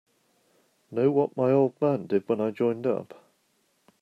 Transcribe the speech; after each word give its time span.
Know 0.89 1.11
what 1.11 1.37
my 1.37 1.51
old 1.51 1.79
man 1.79 2.07
did 2.07 2.27
when 2.27 2.41
I 2.41 2.49
joined 2.49 2.87
up? 2.87 3.23